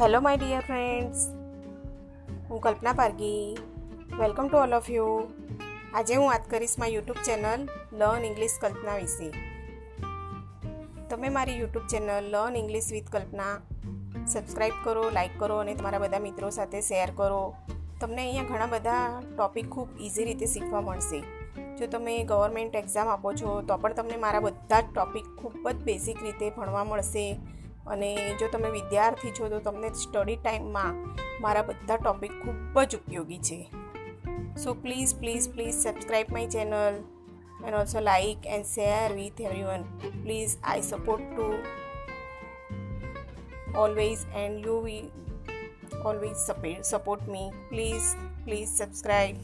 [0.00, 1.28] Hello my dear friends
[2.50, 3.58] હું Kalpana Pargi.
[4.18, 5.28] Welcome to all of you
[5.94, 9.32] આજે હું વાત કરીશ મારી YouTube channel learn English Kalpana વિશે.
[11.10, 13.60] તમે મારી YouTube channel learn English with Kalpana
[14.26, 17.54] subscribe કરો લાઈક કરો અને તમારા બધા મિત્રો સાથે શેર કરો.
[18.00, 21.20] તમને અહીંયા ઘણા બધા ટોપિક ખૂબ ઇઝી રીતે શીખવા મળશે.
[21.76, 25.74] જો તમે ગવર્મેન્ટ એક્ઝામ આપો છો, તો પણ તમને મારા બધા જ ટોપિક ખૂબ જ
[25.74, 27.38] બેઝિક રીતે ભણવા મળશે.
[27.90, 28.10] અને
[28.40, 30.94] જો તમે વિદ્યાર્થી છો તો તમને સ્ટડી ટાઈમમાં
[31.40, 33.58] મારા બધા ટોપિક ખૂબ જ ઉપયોગી છે.
[34.64, 36.96] So please please please subscribe my channel
[37.66, 39.84] and also like and share with everyone
[40.22, 41.46] please I support to
[43.78, 45.04] always and you we
[46.04, 46.36] always
[46.82, 48.08] support me please
[48.44, 49.36] please subscribe.